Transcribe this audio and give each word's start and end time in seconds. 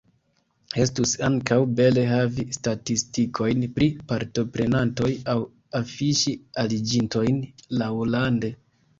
Estus 0.83 1.11
ankaŭ 1.25 1.57
bele 1.79 2.05
havi 2.11 2.45
statistikojn 2.55 3.65
pri 3.75 3.89
partoprenantoj 4.11 5.09
aŭ 5.33 5.35
afiŝi 5.81 6.33
aliĝintojn 6.63 7.37
laŭlande. 7.83 8.51